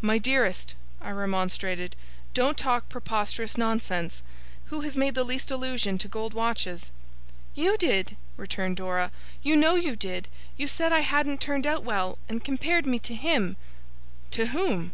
[0.00, 1.94] 'My dearest,' I remonstrated,
[2.34, 4.24] 'don't talk preposterous nonsense!
[4.70, 6.90] Who has made the least allusion to gold watches?'
[7.54, 9.12] 'You did,' returned Dora.
[9.40, 10.26] 'You know you did.
[10.56, 13.56] You said I hadn't turned out well, and compared me to him.'
[14.32, 14.90] 'To whom?